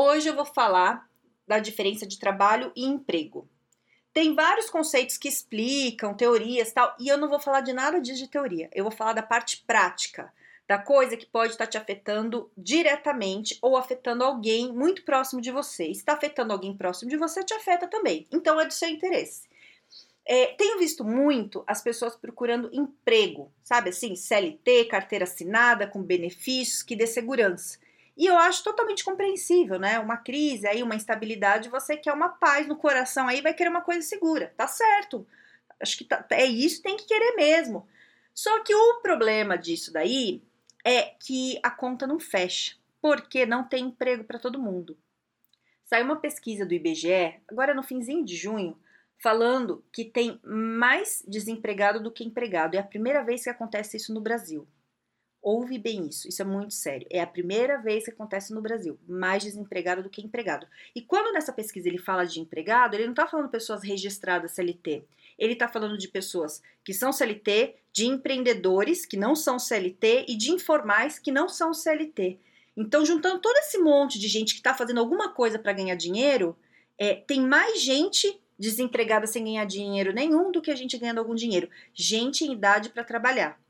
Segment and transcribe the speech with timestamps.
[0.00, 1.10] Hoje eu vou falar
[1.44, 3.48] da diferença de trabalho e emprego.
[4.12, 8.22] Tem vários conceitos que explicam, teorias tal, e eu não vou falar de nada disso
[8.22, 8.70] de teoria.
[8.72, 10.32] Eu vou falar da parte prática,
[10.68, 15.86] da coisa que pode estar te afetando diretamente ou afetando alguém muito próximo de você.
[15.86, 18.24] Se está afetando alguém próximo de você, te afeta também.
[18.30, 19.48] Então é do seu interesse.
[20.24, 26.84] É, tenho visto muito as pessoas procurando emprego, sabe assim, CLT, carteira assinada, com benefícios,
[26.84, 27.80] que dê segurança.
[28.18, 30.00] E eu acho totalmente compreensível, né?
[30.00, 33.80] Uma crise aí, uma instabilidade, você quer uma paz no coração aí, vai querer uma
[33.80, 34.52] coisa segura.
[34.56, 35.24] Tá certo.
[35.80, 37.86] Acho que tá, é isso, tem que querer mesmo.
[38.34, 40.42] Só que o problema disso daí
[40.84, 44.98] é que a conta não fecha, porque não tem emprego para todo mundo.
[45.84, 48.76] Saiu uma pesquisa do IBGE, agora no finzinho de junho,
[49.22, 52.74] falando que tem mais desempregado do que empregado.
[52.74, 54.66] É a primeira vez que acontece isso no Brasil.
[55.40, 57.06] Ouve bem isso, isso é muito sério.
[57.10, 60.66] É a primeira vez que acontece no Brasil, mais desempregado do que empregado.
[60.94, 65.04] E quando nessa pesquisa ele fala de empregado, ele não está falando pessoas registradas CLT.
[65.38, 70.36] Ele está falando de pessoas que são CLT, de empreendedores que não são CLT e
[70.36, 72.38] de informais que não são CLT.
[72.76, 76.56] Então, juntando todo esse monte de gente que está fazendo alguma coisa para ganhar dinheiro,
[76.96, 81.34] é, tem mais gente desempregada sem ganhar dinheiro nenhum do que a gente ganhando algum
[81.34, 81.68] dinheiro.
[81.94, 83.60] Gente em idade para trabalhar,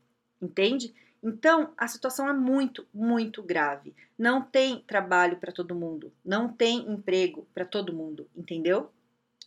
[0.41, 0.93] entende?
[1.21, 3.93] Então, a situação é muito, muito grave.
[4.17, 8.91] Não tem trabalho para todo mundo, não tem emprego para todo mundo, entendeu?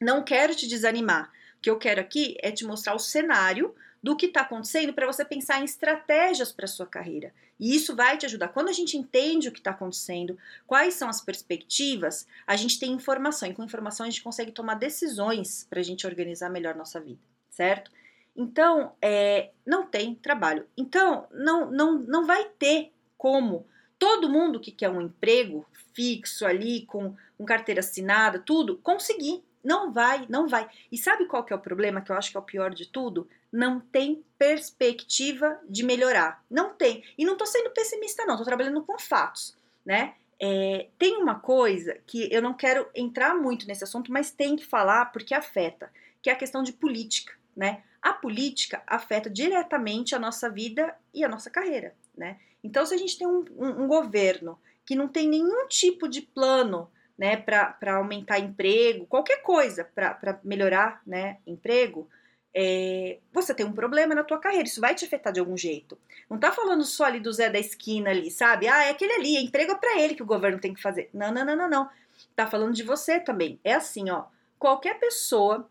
[0.00, 1.30] Não quero te desanimar.
[1.58, 5.06] O que eu quero aqui é te mostrar o cenário do que está acontecendo para
[5.06, 7.32] você pensar em estratégias para sua carreira.
[7.58, 8.48] E isso vai te ajudar.
[8.48, 10.36] Quando a gente entende o que está acontecendo,
[10.66, 13.48] quais são as perspectivas, a gente tem informação.
[13.48, 17.20] E com informação a gente consegue tomar decisões para a gente organizar melhor nossa vida,
[17.48, 17.92] certo?
[18.34, 20.66] Então, é, não tem trabalho.
[20.76, 23.66] Então, não, não, não vai ter como
[23.98, 29.44] todo mundo que quer um emprego fixo ali, com, com carteira assinada, tudo, conseguir.
[29.62, 30.68] Não vai, não vai.
[30.90, 32.86] E sabe qual que é o problema, que eu acho que é o pior de
[32.86, 33.28] tudo?
[33.52, 36.44] Não tem perspectiva de melhorar.
[36.50, 37.04] Não tem.
[37.16, 40.14] E não tô sendo pessimista, não, tô trabalhando com fatos, né?
[40.40, 44.66] É, tem uma coisa que eu não quero entrar muito nesse assunto, mas tem que
[44.66, 47.84] falar porque afeta, que é a questão de política, né?
[48.02, 52.38] A política afeta diretamente a nossa vida e a nossa carreira, né?
[52.62, 56.22] Então, se a gente tem um, um, um governo que não tem nenhum tipo de
[56.22, 62.08] plano né, para aumentar emprego, qualquer coisa para melhorar né, emprego,
[62.54, 65.96] é, você tem um problema na tua carreira, isso vai te afetar de algum jeito.
[66.28, 68.68] Não tá falando só ali do Zé da esquina ali, sabe?
[68.68, 71.08] Ah, é aquele ali, é emprego para ele que o governo tem que fazer.
[71.14, 71.90] Não, não, não, não, não.
[72.36, 73.58] Tá falando de você também.
[73.64, 74.24] É assim, ó.
[74.58, 75.68] Qualquer pessoa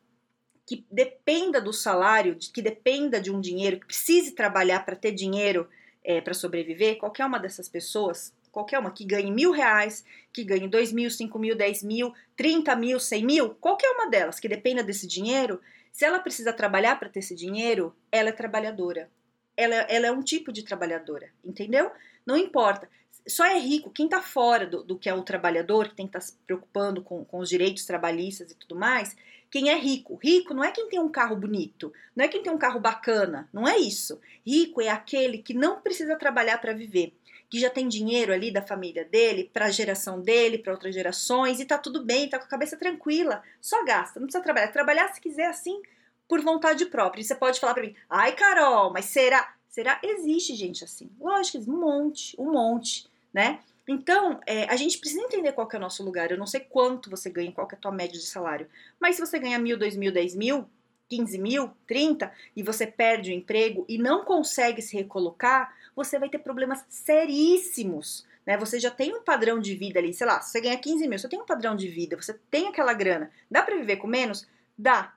[0.72, 5.68] que dependa do salário, que dependa de um dinheiro, que precise trabalhar para ter dinheiro
[6.02, 10.70] é, para sobreviver, qualquer uma dessas pessoas, qualquer uma que ganhe mil reais, que ganhe
[10.70, 14.82] dois mil, cinco mil, dez mil, trinta mil, cem mil, qualquer uma delas que dependa
[14.82, 15.60] desse dinheiro,
[15.92, 19.10] se ela precisa trabalhar para ter esse dinheiro, ela é trabalhadora.
[19.58, 21.92] Ela, ela é um tipo de trabalhadora, entendeu?
[22.26, 22.90] Não importa.
[23.28, 26.18] Só é rico quem está fora do, do, que é o trabalhador, que tem que
[26.18, 29.18] estar tá se preocupando com, com os direitos trabalhistas e tudo mais,
[29.52, 30.16] quem é rico.
[30.16, 33.50] Rico não é quem tem um carro bonito, não é quem tem um carro bacana,
[33.52, 34.20] não é isso.
[34.48, 37.14] Rico é aquele que não precisa trabalhar para viver,
[37.50, 41.60] que já tem dinheiro ali da família dele, para a geração dele, para outras gerações
[41.60, 44.70] e tá tudo bem, tá com a cabeça tranquila, só gasta, não precisa trabalhar.
[44.70, 45.82] Trabalhar se quiser assim
[46.30, 47.22] por vontade própria.
[47.22, 49.54] E você pode falar para mim: "Ai, Carol, mas será?
[49.68, 53.60] Será existe gente assim?" Lógico, um monte, um monte, né?
[53.88, 56.32] Então, é, a gente precisa entender qual é o nosso lugar.
[56.32, 58.68] Eu não sei quanto você ganha, qual é a tua média de salário.
[59.00, 60.68] Mas se você ganha mil, dois mil, dez mil,
[61.10, 66.30] 15 mil, 30, e você perde o emprego e não consegue se recolocar, você vai
[66.30, 68.26] ter problemas seríssimos.
[68.46, 68.58] Né?
[68.58, 71.28] Você já tem um padrão de vida ali, sei lá, você ganha 15 mil, você
[71.28, 73.30] tem um padrão de vida, você tem aquela grana.
[73.50, 74.48] Dá para viver com menos?
[74.78, 75.14] Dá.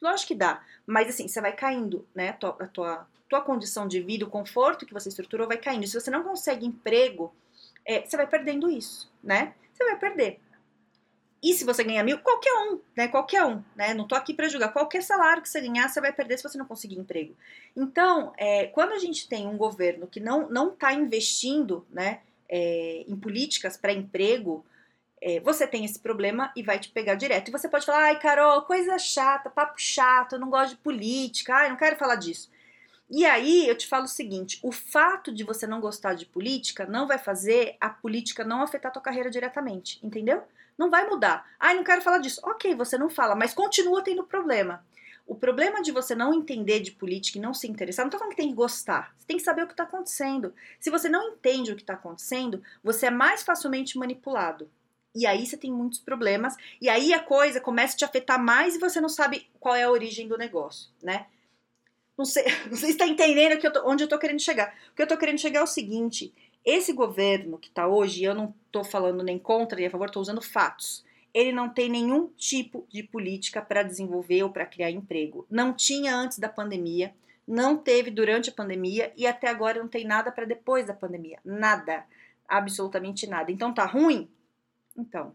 [0.00, 0.62] Lógico que dá.
[0.86, 2.30] Mas assim, você vai caindo, né?
[2.30, 5.86] A tua, a tua, tua condição de vida, o conforto que você estruturou vai caindo.
[5.86, 7.34] Se você não consegue emprego,
[7.84, 9.54] é, você vai perdendo isso, né?
[9.72, 10.40] Você vai perder.
[11.42, 13.08] E se você ganhar mil, qualquer um, né?
[13.08, 13.94] Qualquer um, né?
[13.94, 14.72] Não tô aqui para julgar.
[14.72, 17.34] Qualquer salário que você ganhar, você vai perder se você não conseguir emprego.
[17.74, 23.04] Então, é, quando a gente tem um governo que não não está investindo, né, é,
[23.08, 24.64] em políticas para emprego,
[25.22, 27.48] é, você tem esse problema e vai te pegar direto.
[27.48, 31.54] E você pode falar, ai, Carol, coisa chata, papo chato, eu não gosto de política,
[31.54, 32.50] ai, não quero falar disso.
[33.10, 36.86] E aí eu te falo o seguinte: o fato de você não gostar de política
[36.86, 40.44] não vai fazer a política não afetar a tua carreira diretamente, entendeu?
[40.78, 41.44] Não vai mudar.
[41.58, 42.40] Ai, não quero falar disso.
[42.44, 44.84] Ok, você não fala, mas continua tendo problema.
[45.26, 48.32] O problema de você não entender de política e não se interessar, não tô falando
[48.32, 50.52] que tem que gostar, você tem que saber o que está acontecendo.
[50.80, 54.68] Se você não entende o que está acontecendo, você é mais facilmente manipulado.
[55.14, 58.74] E aí você tem muitos problemas, e aí a coisa começa a te afetar mais
[58.74, 61.26] e você não sabe qual é a origem do negócio, né?
[62.20, 64.74] Não sei, não sei se está entendendo eu tô, onde eu tô querendo chegar.
[64.92, 68.34] O que eu tô querendo chegar é o seguinte: esse governo que está hoje, eu
[68.34, 71.02] não tô falando nem contra nem a favor, tô usando fatos.
[71.32, 75.46] Ele não tem nenhum tipo de política para desenvolver ou para criar emprego.
[75.48, 77.14] Não tinha antes da pandemia,
[77.48, 81.38] não teve durante a pandemia e até agora não tem nada para depois da pandemia.
[81.42, 82.04] Nada.
[82.46, 83.50] Absolutamente nada.
[83.50, 84.28] Então tá ruim?
[84.94, 85.34] Então,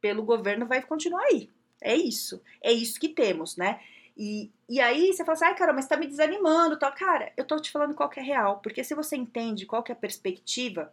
[0.00, 1.50] pelo governo vai continuar aí.
[1.80, 2.40] É isso.
[2.62, 3.80] É isso que temos, né?
[4.16, 6.92] E, e aí você fala assim, ai, cara, mas tá me desanimando, tal.
[6.92, 9.92] Cara, eu tô te falando qual que é real, porque se você entende qual que
[9.92, 10.92] é a perspectiva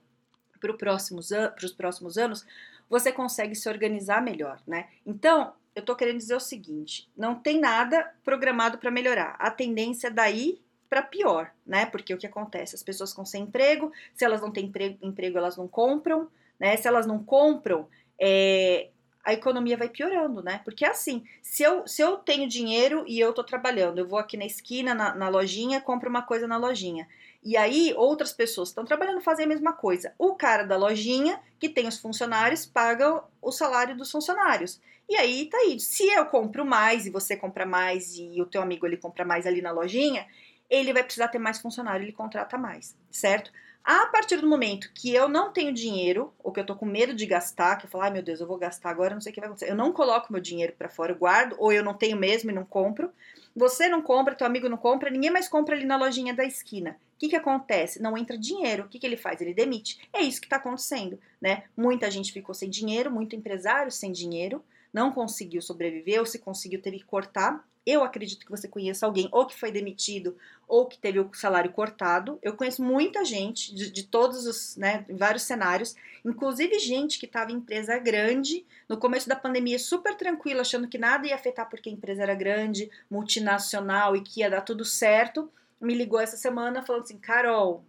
[0.59, 1.29] para os próximos,
[1.77, 2.45] próximos anos,
[2.89, 4.87] você consegue se organizar melhor, né?
[5.05, 9.35] Então, eu tô querendo dizer o seguinte: não tem nada programado para melhorar.
[9.39, 11.85] A tendência daí para pior, né?
[11.87, 12.75] Porque o que acontece?
[12.75, 16.29] As pessoas ficam sem emprego, se elas não têm emprego, emprego elas não compram,
[16.59, 16.77] né?
[16.77, 17.87] Se elas não compram,
[18.19, 18.89] é,
[19.23, 20.59] a economia vai piorando, né?
[20.65, 24.19] Porque é assim, se eu, se eu tenho dinheiro e eu tô trabalhando, eu vou
[24.19, 27.07] aqui na esquina, na, na lojinha, compro uma coisa na lojinha.
[27.41, 30.13] E aí, outras pessoas estão trabalhando fazem a mesma coisa.
[30.17, 34.81] O cara da lojinha, que tem os funcionários, paga o salário dos funcionários.
[35.09, 35.79] E aí, tá aí.
[35.79, 39.45] Se eu compro mais e você compra mais e o teu amigo ele compra mais
[39.45, 40.25] ali na lojinha,
[40.69, 43.51] ele vai precisar ter mais funcionário, ele contrata mais, certo?
[43.83, 47.13] A partir do momento que eu não tenho dinheiro, ou que eu tô com medo
[47.13, 49.33] de gastar, que eu falo, ai meu Deus, eu vou gastar agora, não sei o
[49.33, 49.69] que vai acontecer.
[49.69, 52.53] Eu não coloco meu dinheiro para fora, eu guardo, ou eu não tenho mesmo e
[52.53, 53.11] não compro.
[53.53, 56.97] Você não compra, teu amigo não compra, ninguém mais compra ali na lojinha da esquina.
[57.15, 58.01] O que, que acontece?
[58.01, 58.83] Não entra dinheiro.
[58.85, 59.41] O que, que ele faz?
[59.41, 59.99] Ele demite.
[60.13, 61.63] É isso que está acontecendo, né?
[61.75, 66.81] Muita gente ficou sem dinheiro, muito empresário sem dinheiro, não conseguiu sobreviver, ou se conseguiu,
[66.81, 67.67] teve que cortar.
[67.85, 70.37] Eu acredito que você conheça alguém ou que foi demitido
[70.67, 72.39] ou que teve o salário cortado.
[72.41, 75.93] Eu conheço muita gente de, de todos os, né, vários cenários,
[76.23, 80.97] inclusive gente que estava em empresa grande, no começo da pandemia super tranquila, achando que
[80.97, 85.51] nada ia afetar porque a empresa era grande, multinacional e que ia dar tudo certo.
[85.81, 87.83] Me ligou essa semana falando assim: Carol,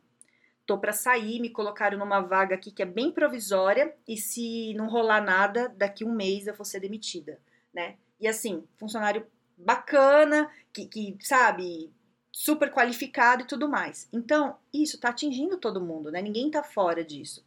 [0.67, 4.89] tô para sair, me colocaram numa vaga aqui que é bem provisória e se não
[4.89, 7.41] rolar nada, daqui um mês eu vou ser demitida,
[7.73, 7.97] né?
[8.21, 9.27] E assim, funcionário
[9.57, 11.93] bacana, que, que sabe,
[12.33, 14.09] super qualificado e tudo mais.
[14.13, 16.21] Então, isso está atingindo todo mundo, né?
[16.21, 17.45] Ninguém está fora disso.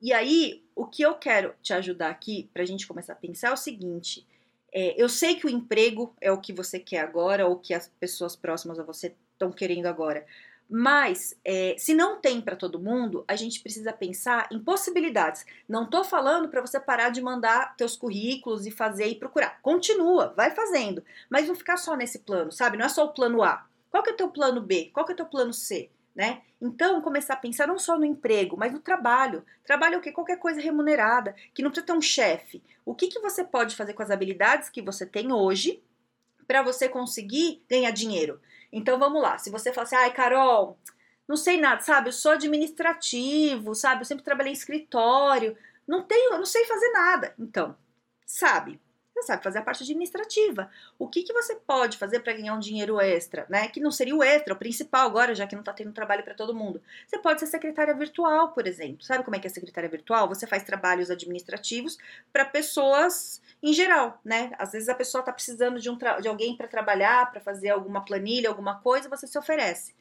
[0.00, 3.48] E aí, o que eu quero te ajudar aqui para a gente começar a pensar
[3.48, 4.26] é o seguinte:
[4.72, 7.88] é, eu sei que o emprego é o que você quer agora, ou que as
[8.00, 10.26] pessoas próximas a você estão querendo agora.
[10.72, 15.44] Mas, é, se não tem para todo mundo, a gente precisa pensar em possibilidades.
[15.68, 19.60] Não estou falando para você parar de mandar teus currículos e fazer e procurar.
[19.62, 21.02] Continua, vai fazendo.
[21.28, 22.76] Mas não ficar só nesse plano, sabe?
[22.76, 23.66] Não é só o plano A.
[23.90, 24.92] Qual que é o teu plano B?
[24.94, 25.90] Qual que é o teu plano C?
[26.14, 26.42] Né?
[26.60, 29.44] Então, começar a pensar não só no emprego, mas no trabalho.
[29.64, 30.12] Trabalho é o que?
[30.12, 32.62] Qualquer coisa remunerada, que não precisa ter um chefe.
[32.84, 35.82] O que, que você pode fazer com as habilidades que você tem hoje
[36.46, 38.40] para você conseguir ganhar dinheiro?
[38.72, 39.38] Então vamos lá.
[39.38, 40.78] Se você fala assim, ai, Carol,
[41.28, 42.08] não sei nada, sabe?
[42.08, 44.02] Eu sou administrativo, sabe?
[44.02, 47.34] Eu sempre trabalhei em escritório, não tenho, eu não sei fazer nada.
[47.38, 47.76] Então,
[48.26, 48.80] sabe?
[49.14, 50.70] Você sabe fazer a parte administrativa.
[50.98, 53.68] O que, que você pode fazer para ganhar um dinheiro extra, né?
[53.68, 56.34] Que não seria o extra, o principal agora, já que não está tendo trabalho para
[56.34, 56.80] todo mundo.
[57.06, 59.02] Você pode ser secretária virtual, por exemplo.
[59.04, 60.28] Sabe como é que é secretária virtual?
[60.28, 61.98] Você faz trabalhos administrativos
[62.32, 64.52] para pessoas em geral, né?
[64.58, 68.04] Às vezes a pessoa está precisando de, um de alguém para trabalhar, para fazer alguma
[68.04, 69.94] planilha, alguma coisa, você se oferece.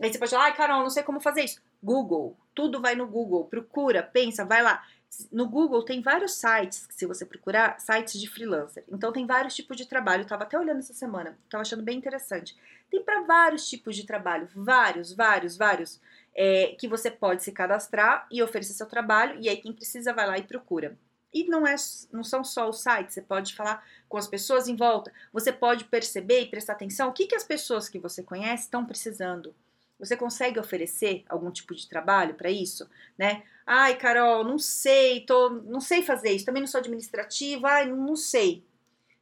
[0.00, 1.62] Aí você pode falar, ai, Carol, não sei como fazer isso.
[1.82, 4.82] Google, tudo vai no Google, procura, pensa, vai lá.
[5.30, 8.84] No Google tem vários sites, se você procurar, sites de freelancer.
[8.88, 10.22] Então tem vários tipos de trabalho.
[10.22, 12.56] Eu tava até olhando essa semana, tava achando bem interessante.
[12.90, 16.00] Tem para vários tipos de trabalho, vários, vários, vários,
[16.34, 19.38] é, que você pode se cadastrar e oferecer seu trabalho.
[19.40, 20.96] E aí quem precisa vai lá e procura.
[21.32, 21.74] E não, é,
[22.12, 25.84] não são só os sites, você pode falar com as pessoas em volta, você pode
[25.86, 29.52] perceber e prestar atenção o que, que as pessoas que você conhece estão precisando.
[29.98, 33.42] Você consegue oferecer algum tipo de trabalho para isso, né?
[33.66, 38.16] Ai, Carol, não sei, tô, não sei fazer isso, também não sou administrativa, ai, não,
[38.16, 38.64] sei.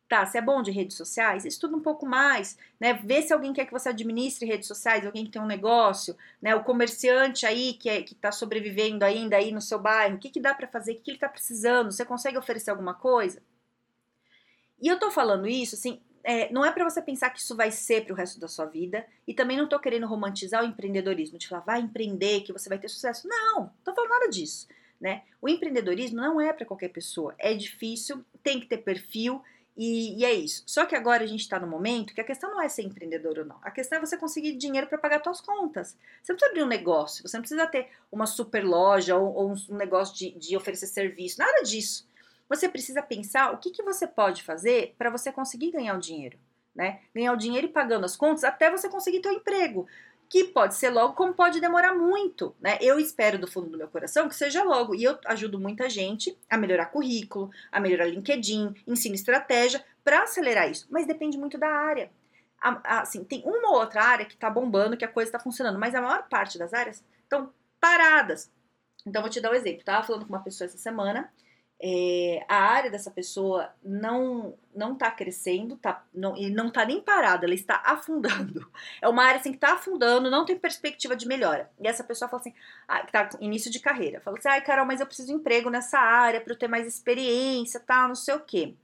[0.09, 2.95] Tá, se é bom de redes sociais, estuda um pouco mais, né?
[2.95, 6.55] Vê se alguém quer que você administre redes sociais, alguém que tem um negócio, né?
[6.55, 10.31] O comerciante aí que é, que está sobrevivendo ainda aí no seu bairro, o que,
[10.31, 13.43] que dá para fazer, o que, que ele está precisando, você consegue oferecer alguma coisa?
[14.81, 17.71] E eu tô falando isso, assim, é, não é para você pensar que isso vai
[17.71, 21.39] ser para o resto da sua vida, e também não tô querendo romantizar o empreendedorismo,
[21.39, 23.29] de falar, vai empreender, que você vai ter sucesso.
[23.29, 24.69] Não, não tô falando nada disso,
[25.01, 25.23] né?
[25.41, 29.43] O empreendedorismo não é para qualquer pessoa, é difícil, tem que ter perfil,
[29.75, 30.63] E, e, é isso.
[30.67, 33.39] Só que agora a gente está no momento que a questão não é ser empreendedor
[33.39, 33.57] ou não.
[33.63, 35.97] A questão é você conseguir dinheiro para pagar suas contas.
[36.23, 39.55] Você não precisa abrir um negócio, você não precisa ter uma super loja ou, ou
[39.71, 42.07] um negócio de, de, oferecer serviço, nada disso.
[42.49, 46.39] Você precisa pensar o que, que você pode fazer para você conseguir ganhar o dinheiro.
[46.75, 47.01] Né?
[47.15, 49.87] Ganhar o dinheiro e pagando as contas até você conseguir ter um emprego
[50.33, 52.79] que pode ser logo, como pode demorar muito, né?
[52.81, 54.95] Eu espero do fundo do meu coração que seja logo.
[54.95, 60.71] E eu ajudo muita gente a melhorar currículo, a melhorar LinkedIn, ensino estratégia para acelerar
[60.71, 60.87] isso.
[60.91, 62.11] Mas depende muito da área.
[62.59, 65.95] Assim, tem uma ou outra área que está bombando, que a coisa está funcionando, mas
[65.95, 68.51] a maior parte das áreas estão paradas.
[69.07, 69.85] Então, vou te dar um exemplo.
[69.85, 71.31] Tava falando com uma pessoa essa semana
[71.85, 76.99] é, a área dessa pessoa não não está crescendo, tá, não, e não está nem
[77.03, 78.71] parada, ela está afundando.
[79.03, 81.71] É uma área assim que está afundando, não tem perspectiva de melhora.
[81.79, 82.55] E essa pessoa fala assim,
[82.89, 85.99] ah, tá início de carreira, fala assim, ai Carol, mas eu preciso de emprego nessa
[85.99, 88.75] área para eu ter mais experiência, tal, não sei o quê.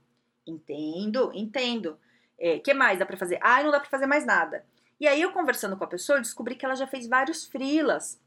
[0.45, 1.97] Entendo, entendo.
[2.37, 3.39] É, que mais dá para fazer?
[3.41, 4.63] Ah, não dá para fazer mais nada.
[4.99, 8.19] E aí eu conversando com a pessoa, eu descobri que ela já fez vários frilas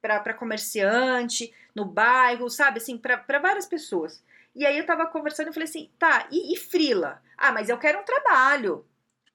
[0.00, 2.78] para comerciante, no bairro, sabe?
[2.78, 4.22] Assim, para várias pessoas.
[4.54, 7.22] E aí eu tava conversando e falei assim, tá, e, e frila?
[7.36, 8.84] Ah, mas eu quero um trabalho.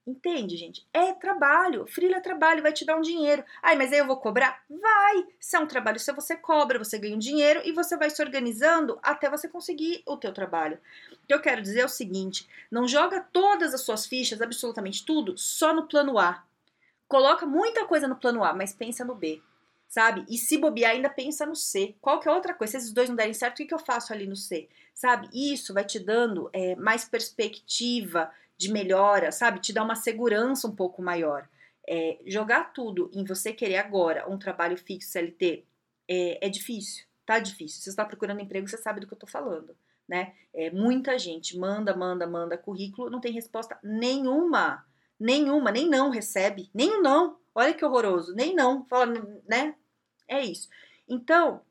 [0.05, 0.85] Entende, gente?
[0.91, 1.87] É trabalho.
[1.87, 3.41] Frila é trabalho, vai te dar um dinheiro.
[3.61, 4.61] Ai, mas aí eu vou cobrar?
[4.69, 5.25] Vai!
[5.39, 8.21] Se é um trabalho, se você cobra, você ganha um dinheiro e você vai se
[8.21, 10.77] organizando até você conseguir o teu trabalho.
[11.13, 15.05] O que eu quero dizer é o seguinte: não joga todas as suas fichas, absolutamente
[15.05, 16.43] tudo, só no plano A.
[17.07, 19.41] Coloca muita coisa no plano A, mas pensa no B
[19.93, 20.25] sabe?
[20.27, 21.95] E se bobear, ainda pensa no C.
[22.01, 22.71] Qual que é outra coisa?
[22.71, 24.67] Se esses dois não derem certo, o que, que eu faço ali no C?
[24.91, 25.29] Sabe?
[25.31, 29.59] Isso vai te dando é, mais perspectiva de melhora, sabe?
[29.59, 31.47] Te dá uma segurança um pouco maior.
[31.87, 35.63] É, jogar tudo em você querer agora um trabalho fixo CLT
[36.09, 37.77] é, é difícil, tá difícil.
[37.77, 39.77] Se você está procurando emprego, você sabe do que eu tô falando,
[40.09, 40.33] né?
[40.55, 44.83] É, muita gente manda, manda, manda currículo, não tem resposta nenhuma,
[45.19, 47.37] nenhuma, nem não recebe, nem não.
[47.53, 49.13] Olha que horroroso, nem não, fala,
[49.47, 49.75] né?
[50.33, 50.67] É isso.
[51.07, 51.61] Então, o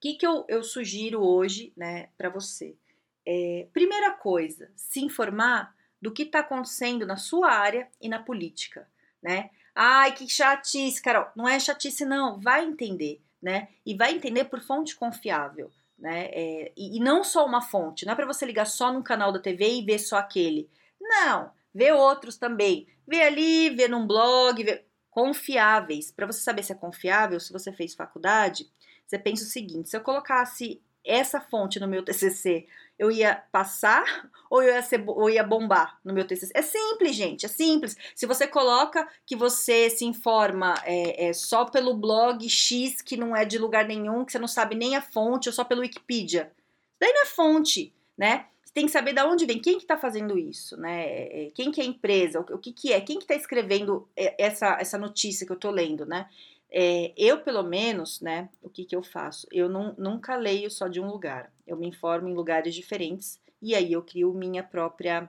[0.00, 2.76] que, que eu, eu sugiro hoje, né, para você?
[3.24, 8.86] É, primeira coisa, se informar do que está acontecendo na sua área e na política,
[9.22, 9.50] né?
[9.74, 11.28] Ai, que chatice, Carol.
[11.34, 12.38] Não é chatice, não.
[12.38, 13.68] Vai entender, né?
[13.84, 16.26] E vai entender por fonte confiável, né?
[16.32, 18.04] É, e, e, não só uma fonte.
[18.04, 20.68] Não é para você ligar só num canal da TV e ver só aquele.
[21.00, 21.50] Não.
[21.74, 22.86] Vê outros também.
[23.06, 24.85] Vê ali, vê num blog, vê
[25.16, 26.12] confiáveis.
[26.12, 28.70] Para você saber se é confiável, se você fez faculdade,
[29.06, 32.66] você pensa o seguinte: se eu colocasse essa fonte no meu TCC,
[32.98, 34.04] eu ia passar
[34.50, 36.52] ou eu ia, ser, ou ia bombar no meu TCC?
[36.54, 37.96] É simples, gente, é simples.
[38.14, 43.34] Se você coloca que você se informa é, é, só pelo blog X, que não
[43.34, 46.52] é de lugar nenhum, que você não sabe nem a fonte, ou só pelo Wikipedia,
[47.00, 48.48] daí não é fonte, né?
[48.76, 51.06] Tem que saber de onde vem, quem que está fazendo isso, né?
[51.06, 54.06] É, é, quem que é a empresa, o, que que é, quem que está escrevendo
[54.14, 56.28] essa, essa notícia que eu estou lendo, né?
[56.70, 59.46] É, eu, pelo menos, né, o que que eu faço?
[59.50, 63.74] Eu não, nunca leio só de um lugar, eu me informo em lugares diferentes e
[63.74, 65.26] aí eu crio minha própria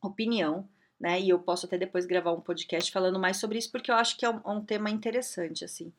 [0.00, 0.68] opinião,
[1.00, 1.20] né?
[1.20, 4.16] E eu posso até depois gravar um podcast falando mais sobre isso, porque eu acho
[4.16, 5.92] que é um, um tema interessante, assim.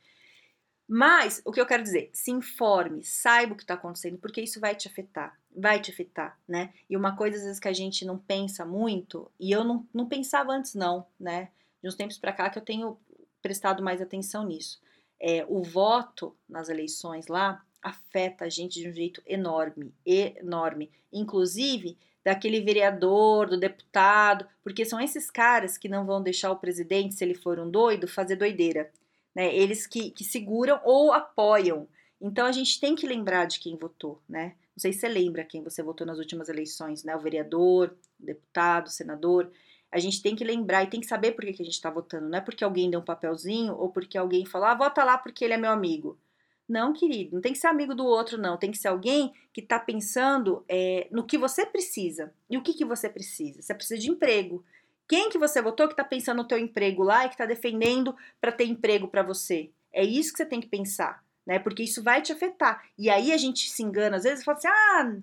[0.88, 4.60] Mas o que eu quero dizer, se informe, saiba o que está acontecendo, porque isso
[4.60, 6.74] vai te afetar, vai te afetar, né?
[6.88, 10.08] E uma coisa às vezes que a gente não pensa muito, e eu não, não
[10.08, 11.50] pensava antes, não, né?
[11.82, 13.00] De uns tempos para cá que eu tenho
[13.42, 14.80] prestado mais atenção nisso.
[15.20, 20.92] É, o voto nas eleições lá afeta a gente de um jeito enorme, enorme.
[21.12, 27.14] Inclusive daquele vereador, do deputado, porque são esses caras que não vão deixar o presidente,
[27.14, 28.92] se ele for um doido, fazer doideira
[29.36, 29.54] né?
[29.54, 31.88] Eles que, que seguram ou apoiam.
[32.22, 34.56] Então a gente tem que lembrar de quem votou, né?
[34.76, 37.16] Não sei se você lembra quem você votou nas últimas eleições, né?
[37.16, 39.52] O vereador, o deputado, o senador.
[39.92, 41.90] A gente tem que lembrar e tem que saber por que, que a gente está
[41.90, 42.28] votando.
[42.28, 45.46] Não é porque alguém deu um papelzinho ou porque alguém falou, ah, vota lá porque
[45.46, 46.18] ele é meu amigo.
[46.68, 48.58] Não, querido, não tem que ser amigo do outro, não.
[48.58, 52.34] Tem que ser alguém que está pensando é, no que você precisa.
[52.50, 53.62] E o que, que você precisa?
[53.62, 54.66] Você precisa de emprego.
[55.08, 58.16] Quem que você votou que está pensando no teu emprego lá e que está defendendo
[58.42, 59.72] para ter emprego para você?
[59.94, 61.60] É isso que você tem que pensar, né?
[61.60, 62.84] Porque isso vai te afetar.
[62.98, 65.16] E aí a gente se engana às vezes fala assim: "Ah,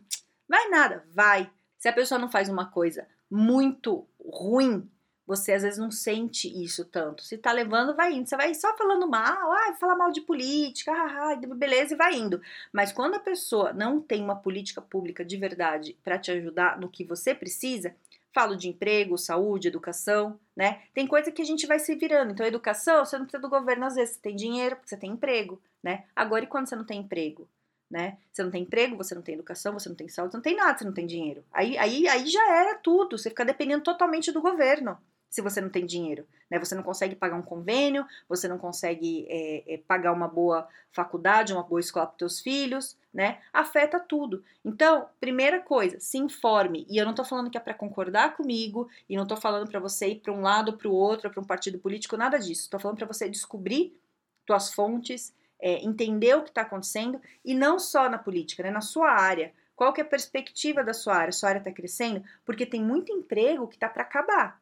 [0.49, 1.05] vai nada".
[1.13, 1.51] Vai.
[1.79, 4.89] Se a pessoa não faz uma coisa muito ruim,
[5.27, 7.23] você às vezes não sente isso tanto.
[7.23, 8.29] Se tá levando, vai indo.
[8.29, 12.41] Você vai só falando mal, ah, falar mal de política, ah, beleza, e vai indo.
[12.73, 16.89] Mas quando a pessoa não tem uma política pública de verdade para te ajudar no
[16.91, 17.95] que você precisa,
[18.35, 20.83] Falo de emprego, saúde, educação, né?
[20.95, 22.33] Tem coisa que a gente vai se virando.
[22.33, 25.11] Então, educação, você não precisa do governo às vezes, você tem dinheiro, porque você tem
[25.11, 26.05] emprego, né?
[26.17, 27.49] Agora, e quando você não tem emprego?
[27.91, 28.17] né?
[28.33, 30.57] Você não tem emprego, você não tem educação, você não tem saúde, você não tem
[30.57, 31.45] nada, você não tem dinheiro.
[31.53, 34.97] Aí, aí, aí já era tudo, você fica dependendo totalmente do governo
[35.33, 36.59] se você não tem dinheiro, né?
[36.59, 41.55] Você não consegue pagar um convênio, você não consegue é, é, pagar uma boa faculdade,
[41.55, 43.41] uma boa escola para seus filhos, né?
[43.51, 44.45] Afeta tudo.
[44.63, 46.87] Então, primeira coisa, se informe.
[46.87, 49.81] E eu não tô falando que é para concordar comigo, e não tô falando para
[49.81, 52.69] você ir para um lado, para o outro, para um partido político, nada disso.
[52.69, 53.99] Tô falando para você descobrir
[54.45, 58.71] tuas fontes, é, entender o que está acontecendo e não só na política, né?
[58.71, 59.51] Na sua área.
[59.75, 61.33] Qual que é a perspectiva da sua área?
[61.33, 62.23] Sua área está crescendo?
[62.45, 64.62] Porque tem muito emprego que está para acabar.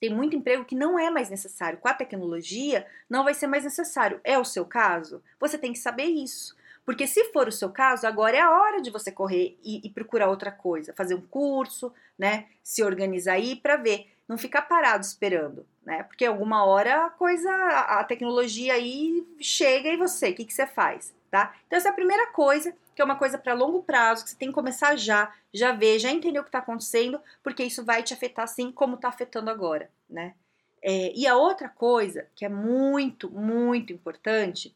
[0.00, 1.78] Tem muito emprego que não é mais necessário.
[1.78, 4.20] Com a tecnologia, não vai ser mais necessário.
[4.22, 5.22] É o seu caso?
[5.40, 6.56] Você tem que saber isso.
[6.86, 9.90] Porque se for o seu caso, agora é a hora de você correr e, e
[9.90, 12.46] procurar outra coisa, fazer um curso, né?
[12.62, 16.04] Se organizar aí para ver, não ficar parado esperando, né?
[16.04, 20.66] Porque alguma hora a coisa, a, tecnologia aí chega e você, o que, que você
[20.66, 21.54] faz, tá?
[21.66, 24.36] Então essa é a primeira coisa que é uma coisa para longo prazo, que você
[24.36, 28.02] tem que começar já, já ver, já entender o que está acontecendo, porque isso vai
[28.02, 30.34] te afetar assim como está afetando agora, né?
[30.80, 34.74] É, e a outra coisa que é muito, muito importante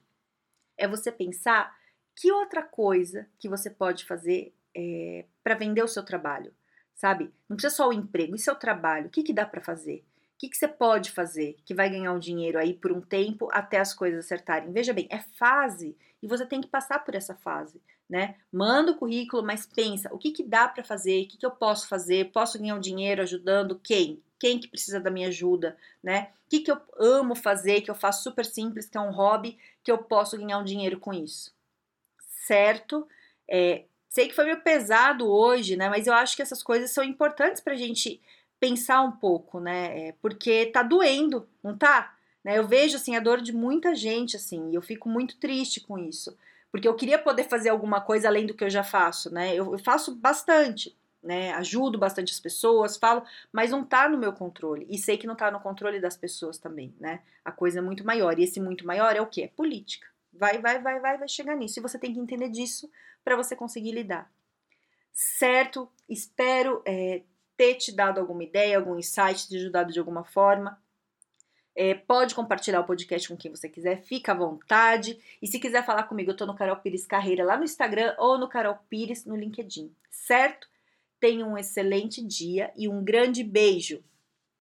[0.76, 1.74] é você pensar
[2.14, 6.52] que outra coisa que você pode fazer é, para vender o seu trabalho,
[6.94, 7.32] sabe?
[7.48, 10.04] Não precisa só o emprego, e seu trabalho, o que, que dá para fazer?
[10.40, 13.78] Que, que você pode fazer que vai ganhar um dinheiro aí por um tempo até
[13.78, 14.72] as coisas acertarem?
[14.72, 17.80] Veja bem, é fase e você tem que passar por essa fase
[18.10, 18.34] né?
[18.52, 21.22] Manda o currículo, mas pensa, o que, que dá para fazer?
[21.22, 22.32] O que, que eu posso fazer?
[22.32, 24.20] Posso ganhar um dinheiro ajudando quem?
[24.36, 26.30] Quem que precisa da minha ajuda, né?
[26.46, 29.56] O que, que eu amo fazer, que eu faço super simples, que é um hobby,
[29.84, 31.54] que eu posso ganhar um dinheiro com isso?
[32.46, 33.06] Certo?
[33.48, 35.88] É, sei que foi meio pesado hoje, né?
[35.88, 38.20] Mas eu acho que essas coisas são importantes pra gente
[38.60, 40.08] pensar um pouco, né?
[40.08, 42.14] É, porque tá doendo, não tá?
[42.44, 42.58] Né?
[42.58, 45.98] Eu vejo, assim, a dor de muita gente, assim, e eu fico muito triste com
[45.98, 46.36] isso
[46.70, 49.54] porque eu queria poder fazer alguma coisa além do que eu já faço, né?
[49.54, 51.52] Eu, eu faço bastante, né?
[51.54, 54.86] Ajudo bastante as pessoas, falo, mas não tá no meu controle.
[54.88, 57.20] E sei que não tá no controle das pessoas também, né?
[57.44, 58.38] A coisa é muito maior.
[58.38, 59.42] E esse muito maior é o quê?
[59.42, 60.06] É política.
[60.32, 61.80] Vai, vai, vai, vai, vai chegar nisso.
[61.80, 62.88] E você tem que entender disso
[63.24, 64.30] para você conseguir lidar.
[65.12, 65.90] Certo?
[66.08, 67.22] Espero é,
[67.60, 70.82] ter te dado alguma ideia, algum insight, te ajudado de alguma forma.
[71.76, 75.20] É, pode compartilhar o podcast com quem você quiser, fica à vontade.
[75.42, 78.38] E se quiser falar comigo, eu tô no Carol Pires Carreira lá no Instagram ou
[78.38, 80.70] no Carol Pires no LinkedIn, certo?
[81.20, 84.02] Tenha um excelente dia e um grande beijo!